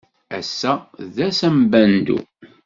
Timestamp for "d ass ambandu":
1.15-2.19